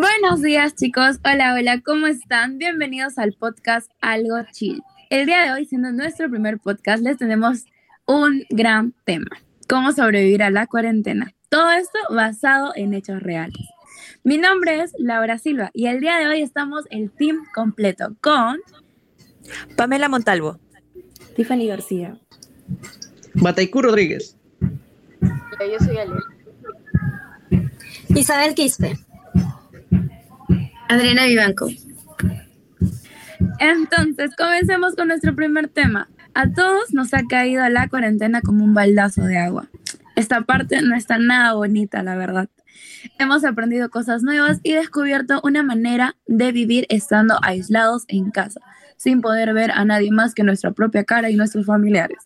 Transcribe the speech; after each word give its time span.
Buenos 0.00 0.40
días 0.40 0.74
chicos, 0.76 1.18
hola, 1.30 1.52
hola, 1.52 1.82
¿cómo 1.82 2.06
están? 2.06 2.56
Bienvenidos 2.56 3.18
al 3.18 3.34
podcast 3.34 3.90
Algo 4.00 4.38
Chill. 4.50 4.82
El 5.10 5.26
día 5.26 5.42
de 5.42 5.52
hoy, 5.52 5.66
siendo 5.66 5.92
nuestro 5.92 6.30
primer 6.30 6.58
podcast, 6.58 7.02
les 7.02 7.18
tenemos 7.18 7.66
un 8.06 8.46
gran 8.48 8.94
tema, 9.04 9.28
cómo 9.68 9.92
sobrevivir 9.92 10.42
a 10.42 10.48
la 10.48 10.66
cuarentena. 10.66 11.34
Todo 11.50 11.70
esto 11.72 11.98
basado 12.08 12.72
en 12.76 12.94
hechos 12.94 13.22
reales. 13.22 13.58
Mi 14.24 14.38
nombre 14.38 14.80
es 14.80 14.94
Laura 14.98 15.36
Silva 15.36 15.70
y 15.74 15.88
el 15.88 16.00
día 16.00 16.16
de 16.16 16.28
hoy 16.28 16.40
estamos 16.40 16.86
el 16.88 17.10
team 17.10 17.44
completo 17.54 18.16
con 18.22 18.58
Pamela 19.76 20.08
Montalvo, 20.08 20.58
Tiffany 21.36 21.66
García, 21.66 22.18
Bataiku 23.34 23.82
Rodríguez. 23.82 24.34
Yo 25.20 25.84
soy 25.84 25.98
Ale. 25.98 26.14
Isabel 28.08 28.54
Quispe. 28.54 28.96
Adriana 30.90 31.26
Vivanco. 31.26 31.68
Entonces, 33.60 34.34
comencemos 34.36 34.96
con 34.96 35.06
nuestro 35.06 35.36
primer 35.36 35.68
tema. 35.68 36.08
A 36.34 36.50
todos 36.50 36.92
nos 36.92 37.14
ha 37.14 37.22
caído 37.28 37.68
la 37.68 37.88
cuarentena 37.88 38.40
como 38.40 38.64
un 38.64 38.74
baldazo 38.74 39.22
de 39.22 39.38
agua. 39.38 39.68
Esta 40.16 40.40
parte 40.40 40.82
no 40.82 40.96
está 40.96 41.18
nada 41.18 41.52
bonita, 41.52 42.02
la 42.02 42.16
verdad. 42.16 42.48
Hemos 43.20 43.44
aprendido 43.44 43.88
cosas 43.88 44.24
nuevas 44.24 44.58
y 44.64 44.72
descubierto 44.72 45.40
una 45.44 45.62
manera 45.62 46.16
de 46.26 46.50
vivir 46.50 46.86
estando 46.88 47.38
aislados 47.40 48.04
en 48.08 48.32
casa, 48.32 48.60
sin 48.96 49.20
poder 49.20 49.54
ver 49.54 49.70
a 49.70 49.84
nadie 49.84 50.10
más 50.10 50.34
que 50.34 50.42
nuestra 50.42 50.72
propia 50.72 51.04
cara 51.04 51.30
y 51.30 51.36
nuestros 51.36 51.66
familiares. 51.66 52.18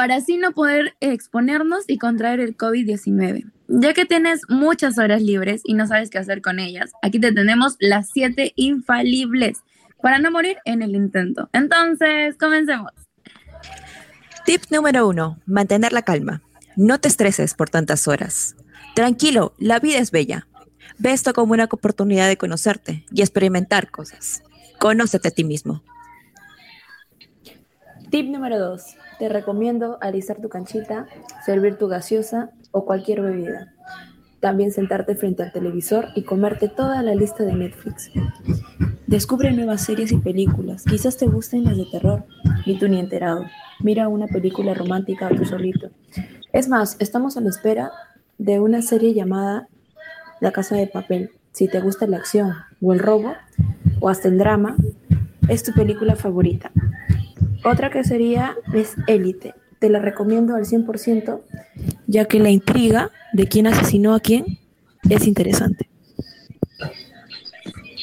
Para 0.00 0.14
así 0.14 0.38
no 0.38 0.52
poder 0.52 0.96
exponernos 1.00 1.84
y 1.86 1.98
contraer 1.98 2.40
el 2.40 2.56
COVID-19. 2.56 3.52
Ya 3.68 3.92
que 3.92 4.06
tienes 4.06 4.40
muchas 4.48 4.96
horas 4.96 5.20
libres 5.20 5.60
y 5.62 5.74
no 5.74 5.86
sabes 5.86 6.08
qué 6.08 6.16
hacer 6.16 6.40
con 6.40 6.58
ellas, 6.58 6.92
aquí 7.02 7.20
te 7.20 7.32
tenemos 7.32 7.76
las 7.80 8.08
siete 8.08 8.54
infalibles 8.56 9.58
para 10.00 10.18
no 10.18 10.30
morir 10.30 10.56
en 10.64 10.80
el 10.80 10.96
intento. 10.96 11.50
Entonces, 11.52 12.34
comencemos. 12.38 12.92
Tip 14.46 14.62
número 14.70 15.06
uno, 15.06 15.38
mantener 15.44 15.92
la 15.92 16.00
calma. 16.00 16.40
No 16.76 16.98
te 16.98 17.08
estreses 17.08 17.52
por 17.52 17.68
tantas 17.68 18.08
horas. 18.08 18.56
Tranquilo, 18.94 19.52
la 19.58 19.80
vida 19.80 19.98
es 19.98 20.12
bella. 20.12 20.46
Ve 20.96 21.12
esto 21.12 21.34
como 21.34 21.52
una 21.52 21.64
oportunidad 21.64 22.26
de 22.26 22.38
conocerte 22.38 23.04
y 23.12 23.20
experimentar 23.20 23.90
cosas. 23.90 24.42
Conócete 24.78 25.28
a 25.28 25.30
ti 25.30 25.44
mismo. 25.44 25.82
Tip 28.10 28.28
número 28.28 28.58
2. 28.58 28.96
Te 29.20 29.28
recomiendo 29.28 29.96
alisar 30.00 30.40
tu 30.40 30.48
canchita, 30.48 31.06
servir 31.46 31.76
tu 31.76 31.86
gaseosa 31.86 32.50
o 32.72 32.84
cualquier 32.84 33.20
bebida. 33.20 33.72
También 34.40 34.72
sentarte 34.72 35.14
frente 35.14 35.44
al 35.44 35.52
televisor 35.52 36.08
y 36.16 36.24
comerte 36.24 36.68
toda 36.68 37.04
la 37.04 37.14
lista 37.14 37.44
de 37.44 37.54
Netflix. 37.54 38.10
Descubre 39.06 39.52
nuevas 39.52 39.82
series 39.82 40.10
y 40.10 40.16
películas. 40.16 40.84
Quizás 40.84 41.18
te 41.18 41.26
gusten 41.26 41.62
las 41.62 41.76
de 41.76 41.86
terror, 41.86 42.24
ni 42.66 42.76
tú 42.80 42.88
ni 42.88 42.98
enterado. 42.98 43.44
Mira 43.78 44.08
una 44.08 44.26
película 44.26 44.74
romántica 44.74 45.28
tú 45.28 45.44
solito. 45.44 45.90
Es 46.52 46.68
más, 46.68 46.96
estamos 46.98 47.36
a 47.36 47.40
la 47.40 47.50
espera 47.50 47.92
de 48.38 48.58
una 48.58 48.82
serie 48.82 49.14
llamada 49.14 49.68
La 50.40 50.50
Casa 50.50 50.74
de 50.74 50.88
Papel. 50.88 51.30
Si 51.52 51.68
te 51.68 51.80
gusta 51.80 52.08
la 52.08 52.16
acción 52.16 52.54
o 52.82 52.92
el 52.92 52.98
robo, 52.98 53.34
o 54.00 54.08
hasta 54.08 54.26
el 54.26 54.38
drama, 54.38 54.74
es 55.48 55.62
tu 55.62 55.72
película 55.72 56.16
favorita. 56.16 56.72
Otra 57.64 57.90
que 57.90 58.04
sería 58.04 58.56
es 58.72 58.96
Élite. 59.06 59.54
Te 59.78 59.88
la 59.88 59.98
recomiendo 59.98 60.54
al 60.54 60.64
100%, 60.64 61.40
ya 62.06 62.26
que 62.26 62.38
la 62.38 62.50
intriga 62.50 63.10
de 63.32 63.46
quién 63.46 63.66
asesinó 63.66 64.14
a 64.14 64.20
quién 64.20 64.58
es 65.08 65.26
interesante. 65.26 65.88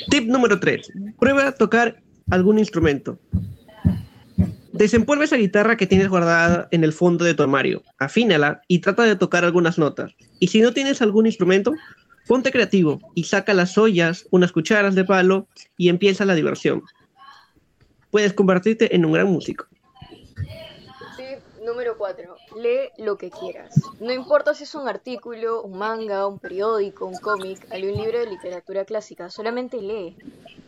Tip 0.09 0.27
número 0.27 0.59
3. 0.59 0.91
Prueba 1.19 1.47
a 1.47 1.51
tocar 1.51 2.01
algún 2.29 2.59
instrumento. 2.59 3.19
Desempolva 4.73 5.23
esa 5.23 5.37
guitarra 5.37 5.75
que 5.75 5.87
tienes 5.87 6.07
guardada 6.07 6.67
en 6.71 6.83
el 6.83 6.93
fondo 6.93 7.25
de 7.25 7.33
tu 7.33 7.41
armario, 7.41 7.81
afínala 7.97 8.61
y 8.67 8.79
trata 8.79 9.03
de 9.03 9.15
tocar 9.15 9.43
algunas 9.43 9.79
notas. 9.79 10.13
Y 10.39 10.47
si 10.47 10.61
no 10.61 10.71
tienes 10.71 11.01
algún 11.01 11.25
instrumento, 11.25 11.73
ponte 12.27 12.51
creativo 12.51 13.01
y 13.15 13.23
saca 13.23 13.55
las 13.55 13.77
ollas, 13.77 14.27
unas 14.29 14.51
cucharas 14.51 14.93
de 14.93 15.03
palo 15.03 15.47
y 15.77 15.89
empieza 15.89 16.25
la 16.25 16.35
diversión. 16.35 16.83
Puedes 18.11 18.33
convertirte 18.33 18.95
en 18.95 19.05
un 19.05 19.13
gran 19.13 19.27
músico. 19.27 19.65
Número 21.67 21.97
4. 21.97 22.35
Lee 22.61 22.91
lo 22.97 23.17
que 23.17 23.29
quieras. 23.29 23.75
No 23.99 24.13
importa 24.13 24.53
si 24.53 24.63
es 24.63 24.73
un 24.73 24.87
artículo, 24.87 25.63
un 25.63 25.77
manga, 25.77 26.25
un 26.25 26.39
periódico, 26.39 27.05
un 27.05 27.17
cómic, 27.17 27.59
algún 27.73 27.93
libro 28.01 28.19
de 28.19 28.25
literatura 28.25 28.85
clásica, 28.85 29.29
solamente 29.29 29.81
lee. 29.81 30.15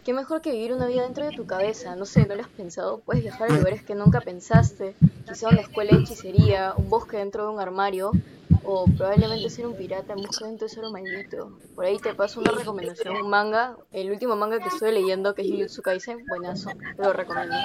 Qué 0.03 0.11
mejor 0.11 0.41
que 0.41 0.51
vivir 0.51 0.73
una 0.73 0.87
vida 0.87 1.03
dentro 1.03 1.25
de 1.25 1.31
tu 1.31 1.45
cabeza. 1.45 1.95
No 1.95 2.05
sé, 2.05 2.25
¿no 2.25 2.35
lo 2.35 2.41
has 2.41 2.49
pensado? 2.49 2.99
Puedes 2.99 3.23
viajar 3.23 3.49
a 3.49 3.55
lugares 3.55 3.81
que 3.81 3.95
nunca 3.95 4.19
pensaste. 4.19 4.93
Quizá 5.25 5.47
una 5.47 5.61
escuela 5.61 5.95
de 5.95 6.03
hechicería, 6.03 6.73
un 6.75 6.89
bosque 6.89 7.15
dentro 7.15 7.45
de 7.45 7.53
un 7.53 7.61
armario, 7.61 8.11
o 8.71 8.85
probablemente 8.85 9.49
ser 9.49 9.65
un 9.65 9.75
pirata 9.75 10.13
en 10.13 10.21
busca 10.21 10.45
de 10.45 10.51
un 10.51 10.59
tesoro 10.59 10.91
maldito. 10.91 11.57
Por 11.73 11.85
ahí 11.85 11.97
te 11.97 12.13
paso 12.13 12.39
una 12.39 12.51
recomendación, 12.51 13.17
un 13.17 13.29
manga, 13.29 13.75
el 13.91 14.11
último 14.11 14.35
manga 14.35 14.59
que 14.59 14.67
estoy 14.67 14.93
leyendo, 14.93 15.33
que 15.33 15.41
es 15.41 15.49
Jujutsu 15.49 15.81
Kaisen, 15.81 16.19
buenazo, 16.27 16.69
te 16.95 17.03
lo 17.03 17.13
recomiendo. 17.13 17.55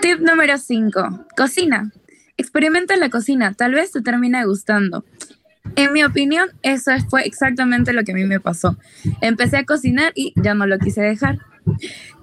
Tip 0.00 0.20
número 0.20 0.56
5. 0.56 1.26
Cocina. 1.36 1.92
Experimenta 2.38 2.94
en 2.94 3.00
la 3.00 3.10
cocina, 3.10 3.52
tal 3.52 3.74
vez 3.74 3.92
te 3.92 4.00
termine 4.00 4.46
gustando. 4.46 5.04
En 5.76 5.92
mi 5.92 6.02
opinión, 6.02 6.48
eso 6.62 6.92
fue 7.10 7.26
exactamente 7.26 7.92
lo 7.92 8.04
que 8.04 8.12
a 8.12 8.14
mí 8.14 8.24
me 8.24 8.40
pasó. 8.40 8.78
Empecé 9.20 9.58
a 9.58 9.66
cocinar 9.66 10.12
y 10.14 10.32
ya 10.36 10.54
no 10.54 10.66
lo 10.66 10.78
quise 10.78 11.02
dejar. 11.02 11.40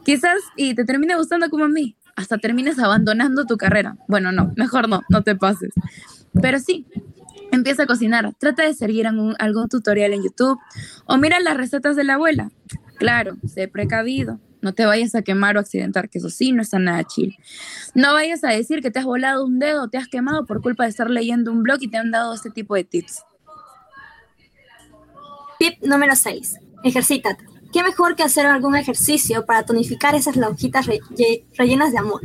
Quizás 0.03 0.37
y 0.55 0.73
te 0.73 0.83
termine 0.83 1.15
gustando 1.15 1.49
como 1.49 1.65
a 1.65 1.69
mí, 1.69 1.95
hasta 2.15 2.37
termines 2.37 2.79
abandonando 2.79 3.45
tu 3.45 3.57
carrera. 3.57 3.97
Bueno, 4.07 4.31
no, 4.31 4.53
mejor 4.55 4.89
no, 4.89 5.03
no 5.09 5.21
te 5.21 5.35
pases. 5.35 5.73
Pero 6.41 6.59
sí, 6.59 6.85
empieza 7.51 7.83
a 7.83 7.85
cocinar, 7.87 8.33
trata 8.37 8.63
de 8.63 8.73
seguir 8.73 9.07
algún, 9.07 9.35
algún 9.39 9.67
tutorial 9.69 10.13
en 10.13 10.23
YouTube 10.23 10.59
o 11.05 11.17
mira 11.17 11.39
las 11.39 11.57
recetas 11.57 11.95
de 11.95 12.03
la 12.03 12.15
abuela. 12.15 12.51
Claro, 12.97 13.37
sé 13.47 13.67
precavido, 13.67 14.39
no 14.61 14.73
te 14.73 14.85
vayas 14.85 15.15
a 15.15 15.21
quemar 15.21 15.57
o 15.57 15.59
accidentar, 15.59 16.09
que 16.09 16.17
eso 16.17 16.29
sí 16.29 16.51
no 16.51 16.61
está 16.61 16.79
nada 16.79 17.03
chill. 17.03 17.35
No 17.93 18.13
vayas 18.13 18.43
a 18.43 18.49
decir 18.49 18.81
que 18.81 18.91
te 18.91 18.99
has 18.99 19.05
volado 19.05 19.45
un 19.45 19.59
dedo 19.59 19.89
te 19.89 19.97
has 19.97 20.07
quemado 20.07 20.45
por 20.45 20.61
culpa 20.61 20.83
de 20.83 20.89
estar 20.89 21.09
leyendo 21.09 21.51
un 21.51 21.63
blog 21.63 21.77
y 21.81 21.87
te 21.87 21.97
han 21.97 22.11
dado 22.11 22.33
este 22.33 22.49
tipo 22.49 22.75
de 22.75 22.83
tips. 22.83 23.23
Tip 25.59 25.81
número 25.83 26.15
6. 26.15 26.59
Ejercítate. 26.83 27.54
¿Qué 27.75 27.83
mejor 27.83 28.15
que 28.15 28.23
hacer 28.23 28.45
algún 28.45 28.77
ejercicio 28.77 29.45
para 29.45 29.65
tonificar 29.65 30.15
esas 30.15 30.37
lonjitas 30.37 30.85
re 30.85 31.01
rellenas 31.57 31.91
de 31.91 31.97
amor? 31.97 32.21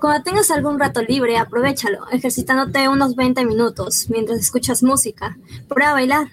Cuando 0.00 0.22
tengas 0.22 0.50
algún 0.50 0.80
rato 0.80 1.02
libre, 1.02 1.36
aprovechalo, 1.36 2.08
ejercitándote 2.08 2.88
unos 2.88 3.14
20 3.14 3.44
minutos 3.44 4.06
mientras 4.08 4.40
escuchas 4.40 4.82
música. 4.82 5.36
Prueba 5.68 5.90
a 5.90 5.92
bailar. 5.92 6.28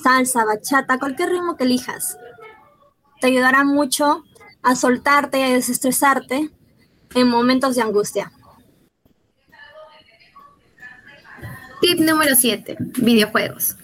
Salsa, 0.00 0.44
bachata, 0.44 1.00
cualquier 1.00 1.30
ritmo 1.30 1.56
que 1.56 1.64
elijas. 1.64 2.16
Te 3.20 3.26
ayudará 3.26 3.64
mucho 3.64 4.22
a 4.62 4.76
soltarte 4.76 5.40
y 5.40 5.42
a 5.42 5.54
desestresarte 5.54 6.50
en 7.16 7.28
momentos 7.28 7.74
de 7.74 7.82
angustia. 7.82 8.30
Tip 11.80 11.98
número 11.98 12.36
7. 12.36 12.76
Videojuegos. 12.98 13.74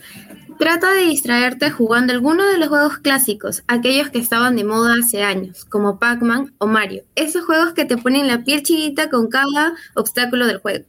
Trata 0.60 0.92
de 0.92 1.06
distraerte 1.06 1.70
jugando 1.70 2.12
alguno 2.12 2.46
de 2.46 2.58
los 2.58 2.68
juegos 2.68 2.98
clásicos, 2.98 3.62
aquellos 3.66 4.10
que 4.10 4.18
estaban 4.18 4.56
de 4.56 4.64
moda 4.64 4.94
hace 5.02 5.22
años, 5.22 5.64
como 5.64 5.98
Pac-Man 5.98 6.52
o 6.58 6.66
Mario. 6.66 7.02
Esos 7.14 7.46
juegos 7.46 7.72
que 7.72 7.86
te 7.86 7.96
ponen 7.96 8.26
la 8.26 8.44
piel 8.44 8.62
chiquita 8.62 9.08
con 9.08 9.28
cada 9.28 9.72
obstáculo 9.94 10.46
del 10.46 10.58
juego. 10.58 10.84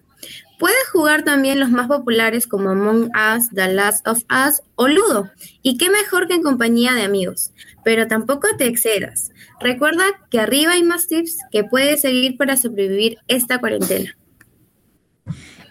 Puedes 0.59 0.89
jugar 0.91 1.23
también 1.23 1.61
los 1.61 1.69
más 1.69 1.87
populares 1.87 2.47
como 2.47 2.71
Among 2.71 3.11
Us, 3.15 3.49
The 3.53 3.73
Last 3.73 4.05
of 4.09 4.19
Us 4.29 4.61
o 4.75 4.89
Ludo. 4.89 5.31
Y 5.61 5.77
qué 5.77 5.89
mejor 5.89 6.27
que 6.27 6.33
en 6.33 6.43
compañía 6.43 6.91
de 6.91 7.03
amigos. 7.03 7.51
Pero 7.85 8.09
tampoco 8.09 8.49
te 8.57 8.65
excedas. 8.65 9.31
Recuerda 9.61 10.03
que 10.29 10.41
arriba 10.41 10.73
hay 10.73 10.83
más 10.83 11.07
tips 11.07 11.37
que 11.49 11.63
puedes 11.63 12.01
seguir 12.01 12.35
para 12.35 12.57
sobrevivir 12.57 13.19
esta 13.29 13.59
cuarentena. 13.59 14.17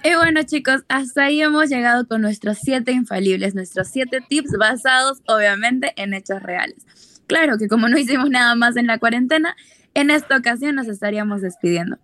Y 0.02 0.14
bueno 0.14 0.42
chicos, 0.44 0.82
hasta 0.88 1.24
ahí 1.24 1.42
hemos 1.42 1.68
llegado 1.68 2.06
con 2.06 2.22
nuestros 2.22 2.58
siete 2.62 2.92
infalibles, 2.92 3.54
nuestros 3.54 3.88
siete 3.88 4.20
tips 4.26 4.52
basados 4.58 5.20
obviamente 5.26 5.92
en 5.96 6.14
hechos 6.14 6.42
reales. 6.42 7.22
Claro 7.26 7.58
que 7.58 7.68
como 7.68 7.86
no 7.88 7.98
hicimos 7.98 8.30
nada 8.30 8.54
más 8.54 8.76
en 8.76 8.86
la 8.86 8.98
cuarentena, 8.98 9.54
en 9.92 10.10
esta 10.10 10.38
ocasión 10.38 10.74
nos 10.76 10.88
estaríamos 10.88 11.42
despidiendo. 11.42 11.98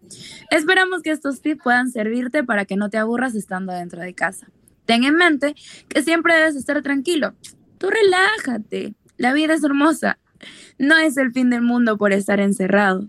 Esperamos 0.50 1.00
que 1.00 1.10
estos 1.10 1.40
tips 1.40 1.62
puedan 1.62 1.90
servirte 1.90 2.44
para 2.44 2.66
que 2.66 2.76
no 2.76 2.90
te 2.90 2.98
aburras 2.98 3.34
estando 3.34 3.72
dentro 3.72 4.02
de 4.02 4.12
casa. 4.12 4.46
Ten 4.84 5.04
en 5.04 5.16
mente 5.16 5.54
que 5.88 6.02
siempre 6.02 6.34
debes 6.34 6.54
estar 6.54 6.82
tranquilo. 6.82 7.34
Tú 7.78 7.88
relájate. 7.88 8.94
La 9.16 9.32
vida 9.32 9.54
es 9.54 9.64
hermosa. 9.64 10.18
No 10.78 10.98
es 10.98 11.16
el 11.16 11.32
fin 11.32 11.48
del 11.48 11.62
mundo 11.62 11.96
por 11.96 12.12
estar 12.12 12.40
encerrado. 12.40 13.08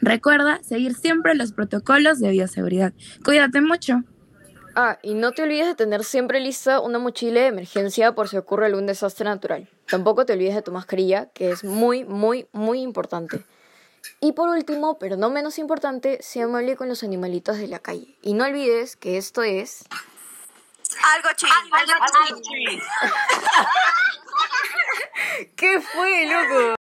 Recuerda 0.00 0.60
seguir 0.62 0.94
siempre 0.94 1.34
los 1.34 1.52
protocolos 1.52 2.20
de 2.20 2.30
bioseguridad. 2.30 2.92
Cuídate 3.24 3.60
mucho. 3.60 4.02
Ah, 4.74 4.98
y 5.02 5.14
no 5.14 5.32
te 5.32 5.42
olvides 5.42 5.66
de 5.66 5.74
tener 5.74 6.04
siempre 6.04 6.38
lista 6.38 6.78
una 6.80 7.00
mochila 7.00 7.40
de 7.40 7.48
emergencia 7.48 8.14
por 8.14 8.28
si 8.28 8.36
ocurre 8.36 8.66
algún 8.66 8.86
desastre 8.86 9.24
natural. 9.24 9.68
Tampoco 9.88 10.24
te 10.24 10.34
olvides 10.34 10.54
de 10.54 10.62
tu 10.62 10.70
mascarilla, 10.70 11.26
que 11.30 11.50
es 11.50 11.64
muy, 11.64 12.04
muy, 12.04 12.46
muy 12.52 12.82
importante. 12.82 13.42
Y 14.20 14.32
por 14.32 14.48
último, 14.48 14.98
pero 14.98 15.16
no 15.16 15.30
menos 15.30 15.58
importante, 15.58 16.18
sea 16.22 16.44
amable 16.44 16.76
con 16.76 16.88
los 16.88 17.02
animalitos 17.02 17.58
de 17.58 17.66
la 17.68 17.80
calle. 17.80 18.16
Y 18.22 18.34
no 18.34 18.44
olvides 18.44 18.96
que 18.96 19.16
esto 19.16 19.42
es... 19.42 19.84
Algo 21.14 21.28
chill. 21.36 22.80
¿Qué 25.56 25.80
fue, 25.80 26.26
loco? 26.26 26.76